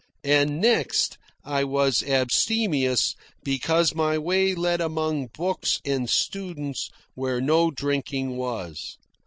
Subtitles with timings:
[0.23, 3.13] And next, I was abstemious
[3.43, 8.97] because my way led among books and students where no drinking was.